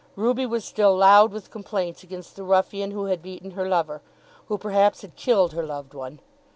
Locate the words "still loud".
0.65-1.31